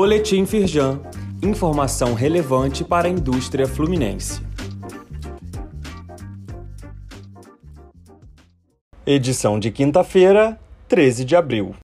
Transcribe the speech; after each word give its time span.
Boletim 0.00 0.46
Firjan. 0.46 1.00
Informação 1.42 2.14
relevante 2.14 2.84
para 2.84 3.08
a 3.08 3.10
indústria 3.10 3.66
fluminense. 3.66 4.40
Edição 9.04 9.58
de 9.58 9.72
quinta-feira, 9.72 10.56
13 10.86 11.24
de 11.24 11.34
abril. 11.34 11.74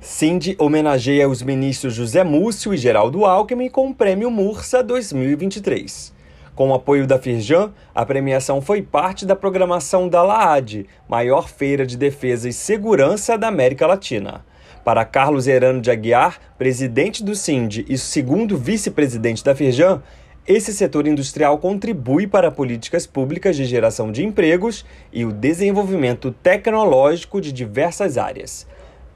Cindy 0.00 0.56
homenageia 0.58 1.28
os 1.28 1.42
ministros 1.42 1.92
José 1.92 2.24
Múcio 2.24 2.72
e 2.72 2.78
Geraldo 2.78 3.26
Alckmin 3.26 3.68
com 3.68 3.90
o 3.90 3.94
Prêmio 3.94 4.30
Mursa 4.30 4.82
2023. 4.82 6.14
Com 6.54 6.70
o 6.70 6.74
apoio 6.74 7.06
da 7.06 7.18
Firjan, 7.18 7.70
a 7.94 8.06
premiação 8.06 8.62
foi 8.62 8.80
parte 8.80 9.26
da 9.26 9.36
programação 9.36 10.08
da 10.08 10.22
LAAD, 10.22 10.86
maior 11.06 11.50
feira 11.50 11.84
de 11.84 11.98
defesa 11.98 12.48
e 12.48 12.52
segurança 12.52 13.36
da 13.36 13.48
América 13.48 13.86
Latina. 13.86 14.42
Para 14.84 15.04
Carlos 15.04 15.46
Herano 15.46 15.80
de 15.80 15.92
Aguiar, 15.92 16.40
presidente 16.58 17.22
do 17.22 17.36
Cindy 17.36 17.86
e 17.88 17.96
segundo 17.96 18.58
vice-presidente 18.58 19.44
da 19.44 19.54
Firjan, 19.54 20.02
esse 20.46 20.72
setor 20.72 21.06
industrial 21.06 21.58
contribui 21.58 22.26
para 22.26 22.50
políticas 22.50 23.06
públicas 23.06 23.54
de 23.54 23.64
geração 23.64 24.10
de 24.10 24.24
empregos 24.24 24.84
e 25.12 25.24
o 25.24 25.32
desenvolvimento 25.32 26.32
tecnológico 26.32 27.40
de 27.40 27.52
diversas 27.52 28.18
áreas. 28.18 28.66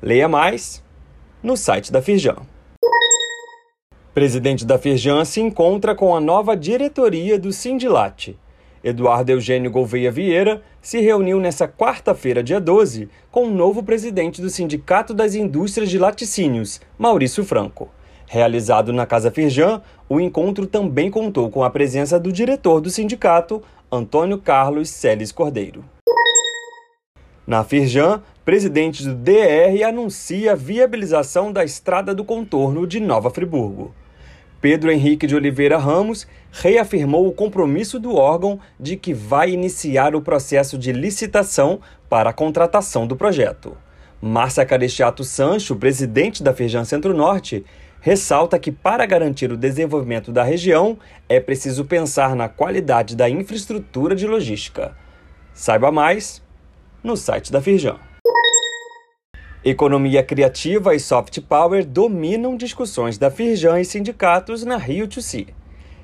Leia 0.00 0.28
mais 0.28 0.84
no 1.42 1.56
site 1.56 1.90
da 1.90 2.00
Firjan. 2.00 2.36
Presidente 4.14 4.64
da 4.64 4.78
Firjan 4.78 5.24
se 5.24 5.40
encontra 5.40 5.96
com 5.96 6.14
a 6.14 6.20
nova 6.20 6.56
diretoria 6.56 7.40
do 7.40 7.52
Sindilate. 7.52 8.38
Eduardo 8.82 9.30
Eugênio 9.32 9.70
Gouveia 9.70 10.10
Vieira 10.10 10.62
se 10.80 11.00
reuniu 11.00 11.40
nesta 11.40 11.66
quarta-feira, 11.66 12.42
dia 12.42 12.60
12, 12.60 13.08
com 13.30 13.44
o 13.44 13.50
novo 13.50 13.82
presidente 13.82 14.40
do 14.40 14.50
Sindicato 14.50 15.12
das 15.12 15.34
Indústrias 15.34 15.90
de 15.90 15.98
Laticínios, 15.98 16.80
Maurício 16.98 17.44
Franco. 17.44 17.88
Realizado 18.26 18.92
na 18.92 19.06
Casa 19.06 19.30
Firjan, 19.30 19.80
o 20.08 20.20
encontro 20.20 20.66
também 20.66 21.10
contou 21.10 21.50
com 21.50 21.62
a 21.62 21.70
presença 21.70 22.18
do 22.18 22.32
diretor 22.32 22.80
do 22.80 22.90
sindicato, 22.90 23.62
Antônio 23.90 24.38
Carlos 24.38 24.90
Celes 24.90 25.30
Cordeiro. 25.30 25.84
Na 27.46 27.62
Firjan, 27.62 28.20
presidente 28.44 29.04
do 29.04 29.14
DR 29.14 29.84
anuncia 29.86 30.52
a 30.52 30.56
viabilização 30.56 31.52
da 31.52 31.64
estrada 31.64 32.12
do 32.12 32.24
contorno 32.24 32.86
de 32.86 32.98
Nova 32.98 33.30
Friburgo. 33.30 33.94
Pedro 34.60 34.90
Henrique 34.90 35.26
de 35.26 35.36
Oliveira 35.36 35.76
Ramos 35.76 36.26
reafirmou 36.50 37.26
o 37.26 37.32
compromisso 37.32 38.00
do 38.00 38.14
órgão 38.14 38.58
de 38.80 38.96
que 38.96 39.12
vai 39.12 39.50
iniciar 39.50 40.14
o 40.14 40.22
processo 40.22 40.78
de 40.78 40.92
licitação 40.92 41.80
para 42.08 42.30
a 42.30 42.32
contratação 42.32 43.06
do 43.06 43.16
projeto. 43.16 43.76
Márcia 44.20 44.64
Carestiato 44.64 45.22
Sancho, 45.22 45.76
presidente 45.76 46.42
da 46.42 46.54
Feijão 46.54 46.84
Centro-Norte, 46.84 47.64
ressalta 48.00 48.58
que 48.58 48.72
para 48.72 49.04
garantir 49.04 49.52
o 49.52 49.56
desenvolvimento 49.56 50.32
da 50.32 50.42
região 50.42 50.98
é 51.28 51.38
preciso 51.38 51.84
pensar 51.84 52.34
na 52.34 52.48
qualidade 52.48 53.14
da 53.14 53.28
infraestrutura 53.28 54.14
de 54.14 54.26
logística. 54.26 54.96
Saiba 55.52 55.92
mais 55.92 56.42
no 57.02 57.16
site 57.16 57.52
da 57.52 57.60
Firjan. 57.60 57.96
Economia 59.68 60.22
criativa 60.22 60.94
e 60.94 61.00
soft 61.00 61.40
power 61.40 61.84
dominam 61.84 62.56
discussões 62.56 63.18
da 63.18 63.32
Firjan 63.32 63.80
e 63.80 63.84
sindicatos 63.84 64.62
na 64.62 64.76
Rio 64.76 65.08
2 65.08 65.46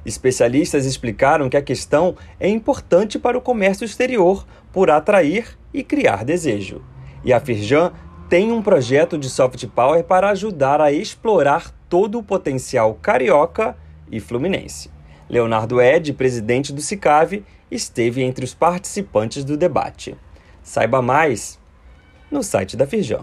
Especialistas 0.04 0.84
explicaram 0.84 1.48
que 1.48 1.56
a 1.56 1.62
questão 1.62 2.16
é 2.40 2.48
importante 2.48 3.20
para 3.20 3.38
o 3.38 3.40
comércio 3.40 3.84
exterior 3.84 4.44
por 4.72 4.90
atrair 4.90 5.56
e 5.72 5.84
criar 5.84 6.24
desejo. 6.24 6.82
E 7.24 7.32
a 7.32 7.38
Firjan 7.38 7.92
tem 8.28 8.50
um 8.50 8.60
projeto 8.60 9.16
de 9.16 9.30
soft 9.30 9.64
power 9.68 10.02
para 10.02 10.30
ajudar 10.30 10.80
a 10.80 10.90
explorar 10.90 11.70
todo 11.88 12.18
o 12.18 12.22
potencial 12.24 12.98
carioca 13.00 13.76
e 14.10 14.18
fluminense. 14.18 14.90
Leonardo 15.30 15.80
Ed, 15.80 16.12
presidente 16.14 16.72
do 16.72 16.80
Cicave, 16.80 17.44
esteve 17.70 18.24
entre 18.24 18.44
os 18.44 18.54
participantes 18.54 19.44
do 19.44 19.56
debate. 19.56 20.16
Saiba 20.64 21.00
mais 21.00 21.60
no 22.28 22.42
site 22.42 22.76
da 22.76 22.88
Firjan. 22.88 23.22